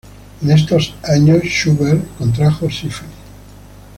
En 0.41 0.49
estos 0.49 0.95
años 1.03 1.43
Schubert 1.43 2.03
contrajo 2.17 2.67
sífilis. 2.71 3.13